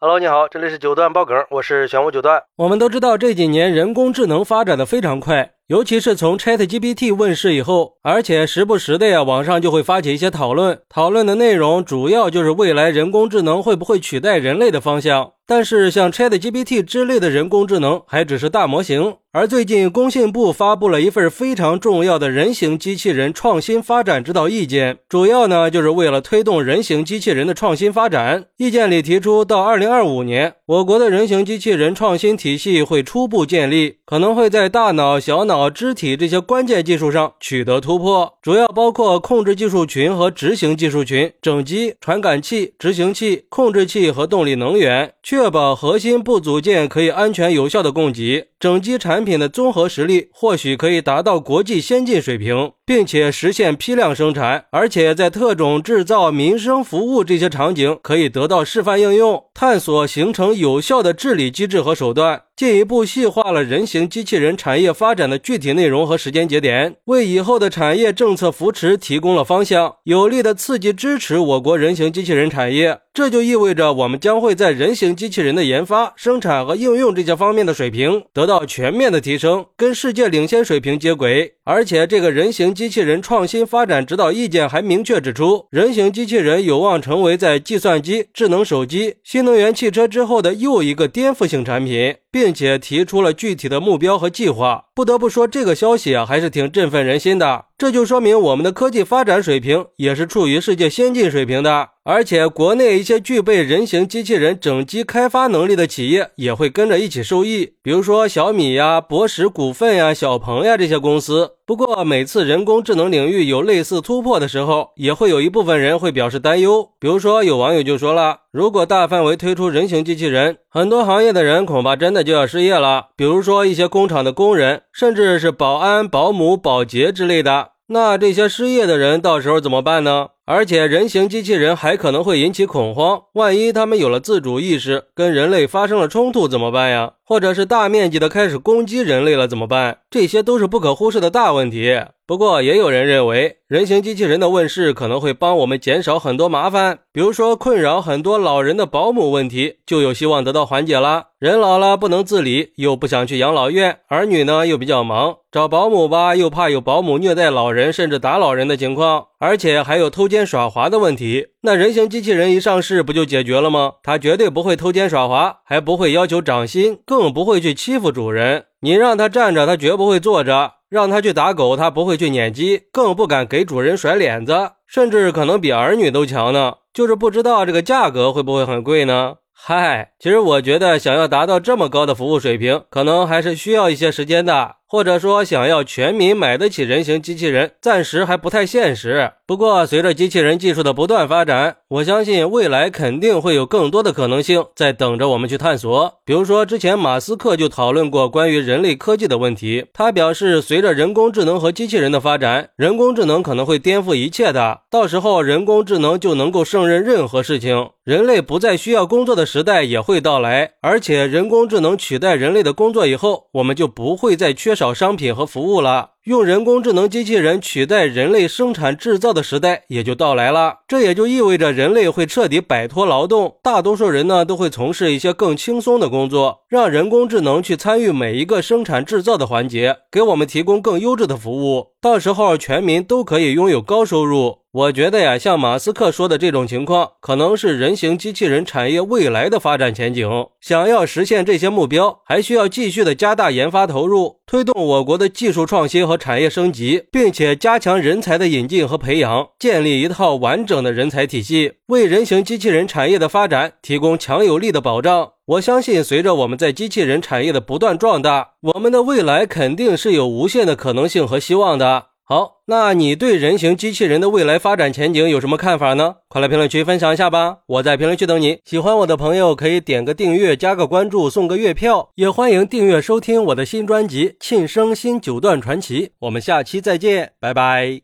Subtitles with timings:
[0.00, 2.40] Hello，你好，这里是九段爆梗，我是玄武九段。
[2.54, 15.32] 我们都知道这几年人工智能发展的非常快，尤其是从 ChatGPT 问世以后，而且时不时的呀，网上就会发起一些讨论，讨论的内容主要就是未来人工智能会不会取代人类的方向。
[15.48, 28.44] 但是像 ChatGPT 之类的人工智能还只是大模型，而最近工信部发布了一份非常重要的人形机器人创新发展指导意见，主要呢就是为了推动人形机器人的创新发展。
[28.58, 45.14] 意见里提出，到二零二五年，我国的人形机器人创新体系会初步建立，可能会在大脑、小脑、肢体这些关键技术上取得突破，主要包括控制技术群和执行技术群、整机、传感器、执行器、控制器和动力能源。
[45.22, 52.72] 确确保核心部组件可以安全有效的供给，整机产品的综合实力或许可以达到国际先进水平。
[52.88, 73.00] 并且实现批量生产，而且在特种制造、民生服务这些场景可以得到示范应用，探索形成有效的治理机制和手段，进一步细化了人形机器人产业发展的具体内容和时间节点，为以后的产业政策扶持提供了方向，有力的刺激支持我国人形机器人产业。
[73.12, 81.54] 这就意味着我们将会在人形机器人的研发、生产和应用这些方面的水平得到全面的提升，跟世界领先水平接轨。
[81.64, 94.84] 而且，这个人形机器人创新发展指导意见还明确指出，人形机器人有望成为在计算机、智能手机、新能源汽车之后的又一个颠覆性产品，并且提出了具体的目标和计划。
[94.94, 97.64] 不得不说，这个消息啊，还是挺振奋人心的。
[97.76, 111.50] 这就说明我们的科技发展水平也是处于世界先进水平的，而且国内一些具备人形机器人整机开发能力的企业也会跟着一起受益，比如说小米呀、博时股份呀、小鹏呀这些公司。
[111.66, 116.88] 不过每次人工智能领域有类似突破的时候，也会有一部分人会表示担忧。
[116.98, 127.72] 比如说有网友就说了，如果大范围推出人形机器人，很多行业的人恐怕真的就要失业了，比如说一些工厂的工人，甚至是保安、保姆、保洁之类的。
[127.88, 130.28] 那这些失业的人到时候怎么办呢？
[130.50, 137.12] 而且人形机器人还可能会引起恐慌，万一他们有了自主意识，跟人类发生了冲突怎么办呀？
[137.22, 139.98] 或者是大面积的开始攻击人类了怎么办？
[140.08, 142.00] 这些都是不可忽视的大问题。
[142.28, 151.28] 不过也有人认为，人形机器人的问世可能会帮我们减少很多麻烦，比如说困扰很多老人的保姆问题就有希望得到缓解了。
[151.38, 161.46] 人老了不能自理，又不想去养老院，儿女呢又比较忙，找保姆吧又怕有保姆虐待老人甚至打老人的情况，而且还有偷奸耍滑的问题。
[161.62, 163.92] 那人形机器人一上市不就解决了吗？
[164.02, 168.66] 它绝对不会偷奸耍滑，还不会要求涨薪，更不会去欺负主人。
[168.82, 170.72] 你让它站着，它绝不会坐着。
[170.88, 176.74] 让他去打狗，他不会去撵鸡，更不敢给主人甩脸子，甚至可能比儿女都强呢。
[176.94, 179.36] 就是不知道这个价格会不会很贵呢？
[179.52, 184.76] 嗨，其实我觉得想要达到这么高的服务水平，可能还是需要一些时间的。
[184.86, 189.32] 或者说，想要全民买得起人形机器人，暂时还不太现实。
[189.48, 196.20] 不过，随着机器人技术的不断发展，我相信未来肯定会有更多的可能性在等着我们去探索。
[196.22, 199.86] 比如说，之前马斯克就讨论过关于人类科技的问题。
[199.94, 204.82] 他表示，随着人工智能和机器人的发展，人工智能可能会颠覆一切的。
[204.90, 210.72] 到时候，人工智能就能够胜任任何事情，人类不再需要工作的时代也会到来。
[210.82, 214.74] 而且，人工智能取代人类的工作以后，我们就不会再缺。
[214.74, 216.10] 少商品和服务了。
[216.28, 231.86] 用人工智能机器人取代人类生产制造的时代也就到来了，这也就意味着人类会彻底摆脱劳动，大多数人呢都会从事一些更轻松的工作，让人工智能去参与每一个生产制造的环节，给我们提供更优质的服务。
[231.98, 234.58] 到时候全民都可以拥有高收入。
[234.70, 240.28] 我觉得呀，像马斯克说的这种情况，可能是人形机器人产业未来的发展前景。
[240.60, 246.18] 想要实现这些目标，还需要继续的加大研发投入，推动我国的技术创新和。
[246.18, 255.30] 产业升级，并且加强人才的引进和培养，建立一套完整的人才体系，为人形机器人产业的发展提供强有力的保障。
[255.46, 262.07] 我相信，随着我们在机器人产业的不断壮大，我们的未来肯定是有无限的可能性和希望的。
[262.30, 266.16] 好，那你对人形机器人的未来发展前景有什么看法呢？
[266.28, 267.60] 快来评论区分享一下吧！
[267.64, 268.58] 我在评论区等你。
[268.66, 276.08] 喜欢我的朋友可以点个订阅、加个关注、送个月票，也欢迎订阅收听我的新专辑《庆生新九段传奇》。
[276.18, 278.02] 我们下期再见，拜拜。